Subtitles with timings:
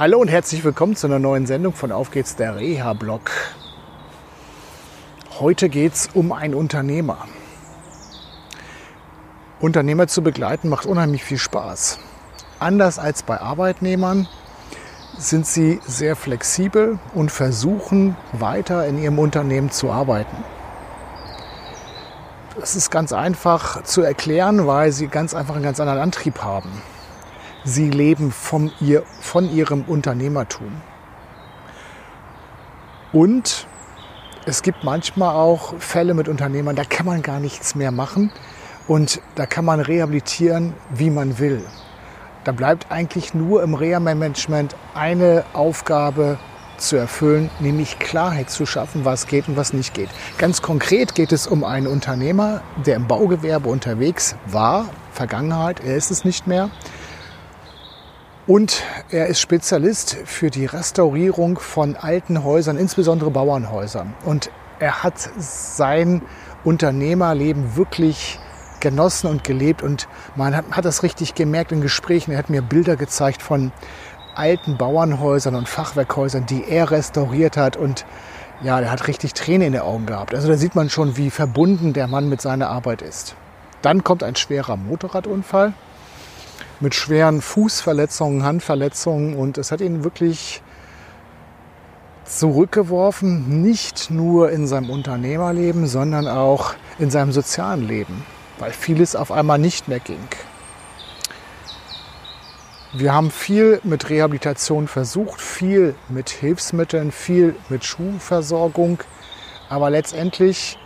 [0.00, 3.30] Hallo und herzlich willkommen zu einer neuen Sendung von Auf geht's der Reha-Blog.
[5.38, 7.28] Heute geht es um einen Unternehmer.
[9.60, 11.98] Unternehmer zu begleiten macht unheimlich viel Spaß.
[12.58, 14.26] Anders als bei Arbeitnehmern
[15.18, 20.44] sind sie sehr flexibel und versuchen weiter in ihrem Unternehmen zu arbeiten.
[22.58, 26.70] Das ist ganz einfach zu erklären, weil sie ganz einfach einen ganz anderen Antrieb haben.
[27.64, 30.80] Sie leben von, ihr, von ihrem Unternehmertum.
[33.12, 33.66] Und
[34.46, 38.32] es gibt manchmal auch Fälle mit Unternehmern, da kann man gar nichts mehr machen
[38.88, 41.64] und da kann man rehabilitieren, wie man will.
[42.44, 46.38] Da bleibt eigentlich nur im Reha-Management eine Aufgabe
[46.78, 50.08] zu erfüllen, nämlich Klarheit zu schaffen, was geht und was nicht geht.
[50.38, 56.10] Ganz konkret geht es um einen Unternehmer, der im Baugewerbe unterwegs war, Vergangenheit, er ist
[56.10, 56.70] es nicht mehr,
[58.46, 64.14] und er ist Spezialist für die Restaurierung von alten Häusern, insbesondere Bauernhäusern.
[64.24, 66.22] Und er hat sein
[66.64, 68.38] Unternehmerleben wirklich
[68.80, 69.82] genossen und gelebt.
[69.82, 72.32] Und man hat, hat das richtig gemerkt in Gesprächen.
[72.32, 73.72] Er hat mir Bilder gezeigt von
[74.34, 77.76] alten Bauernhäusern und Fachwerkhäusern, die er restauriert hat.
[77.76, 78.06] Und
[78.62, 80.34] ja, er hat richtig Tränen in den Augen gehabt.
[80.34, 83.34] Also da sieht man schon, wie verbunden der Mann mit seiner Arbeit ist.
[83.82, 85.74] Dann kommt ein schwerer Motorradunfall
[86.80, 90.62] mit schweren Fußverletzungen, Handverletzungen und es hat ihn wirklich
[92.24, 98.24] zurückgeworfen, nicht nur in seinem Unternehmerleben, sondern auch in seinem sozialen Leben,
[98.58, 100.28] weil vieles auf einmal nicht mehr ging.
[102.92, 108.98] Wir haben viel mit Rehabilitation versucht, viel mit Hilfsmitteln, viel mit Schuhversorgung,
[109.68, 110.78] aber letztendlich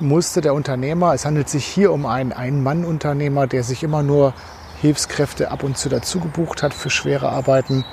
[0.00, 4.34] musste der Unternehmer, es handelt sich hier um einen Ein-Mann-Unternehmer, der sich immer nur
[4.82, 7.84] Hilfskräfte ab und zu dazu gebucht hat für schwere Arbeiten,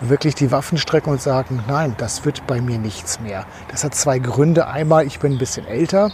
[0.00, 3.44] wirklich die Waffen strecken und sagen, nein, das wird bei mir nichts mehr.
[3.68, 4.66] Das hat zwei Gründe.
[4.66, 6.10] Einmal, ich bin ein bisschen älter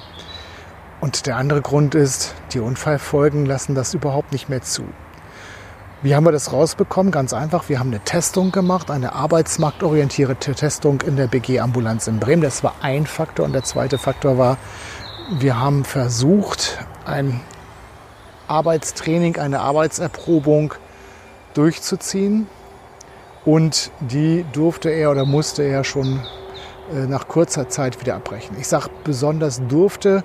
[1.01, 4.83] und der andere Grund ist, die Unfallfolgen lassen das überhaupt nicht mehr zu.
[6.03, 7.12] Wie haben wir das rausbekommen?
[7.12, 12.43] Ganz einfach, wir haben eine Testung gemacht, eine arbeitsmarktorientierte Testung in der BG-Ambulanz in Bremen.
[12.43, 14.59] Das war ein Faktor und der zweite Faktor war,
[15.39, 17.41] wir haben versucht, ein
[18.48, 20.75] Arbeitstraining, eine Arbeitserprobung
[21.54, 22.47] durchzuziehen.
[23.44, 26.20] Und die durfte er oder musste er schon
[26.92, 28.56] äh, nach kurzer Zeit wieder abbrechen.
[28.58, 30.25] Ich sage besonders durfte,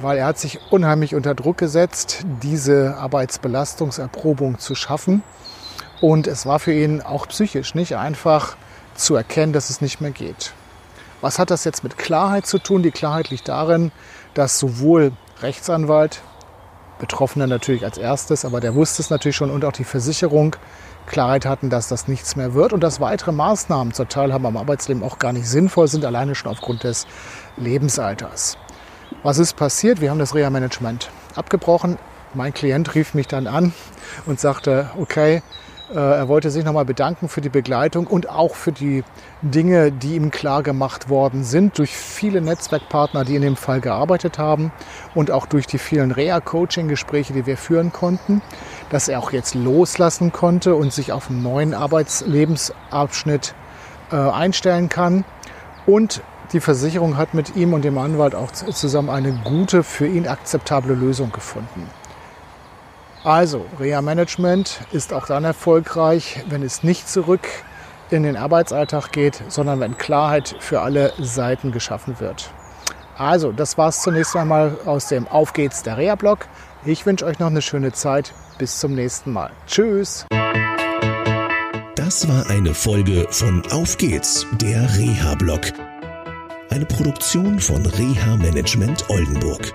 [0.00, 5.22] weil er hat sich unheimlich unter Druck gesetzt, diese Arbeitsbelastungserprobung zu schaffen.
[6.00, 8.56] Und es war für ihn auch psychisch nicht einfach
[8.94, 10.52] zu erkennen, dass es nicht mehr geht.
[11.20, 12.82] Was hat das jetzt mit Klarheit zu tun?
[12.82, 13.92] Die Klarheit liegt darin,
[14.34, 16.22] dass sowohl Rechtsanwalt
[17.00, 20.54] Betroffene natürlich als erstes, aber der wusste es natürlich schon und auch die Versicherung
[21.06, 25.02] Klarheit hatten, dass das nichts mehr wird und dass weitere Maßnahmen zur Teilhabe am Arbeitsleben
[25.02, 27.06] auch gar nicht sinnvoll sind, alleine schon aufgrund des
[27.56, 28.56] Lebensalters.
[29.22, 30.00] Was ist passiert?
[30.00, 31.98] Wir haben das Reha-Management abgebrochen.
[32.32, 33.72] Mein Klient rief mich dann an
[34.26, 35.42] und sagte, okay,
[35.94, 39.02] er wollte sich nochmal bedanken für die Begleitung und auch für die
[39.42, 44.38] Dinge, die ihm klar gemacht worden sind durch viele Netzwerkpartner, die in dem Fall gearbeitet
[44.38, 44.72] haben
[45.14, 48.40] und auch durch die vielen Reha-Coaching-Gespräche, die wir führen konnten,
[48.90, 53.54] dass er auch jetzt loslassen konnte und sich auf einen neuen Arbeitslebensabschnitt
[54.12, 55.24] äh, einstellen kann.
[55.86, 56.22] Und
[56.52, 60.94] die Versicherung hat mit ihm und dem Anwalt auch zusammen eine gute, für ihn akzeptable
[60.94, 61.88] Lösung gefunden.
[63.22, 67.46] Also, Reha-Management ist auch dann erfolgreich, wenn es nicht zurück
[68.10, 72.50] in den Arbeitsalltag geht, sondern wenn Klarheit für alle Seiten geschaffen wird.
[73.18, 76.46] Also, das war es zunächst einmal aus dem Auf geht's der Reha-Blog.
[76.86, 78.32] Ich wünsche euch noch eine schöne Zeit.
[78.56, 79.50] Bis zum nächsten Mal.
[79.66, 80.26] Tschüss.
[81.94, 85.60] Das war eine Folge von Auf geht's, der Reha-Blog.
[86.70, 89.74] Eine Produktion von Reha Management Oldenburg.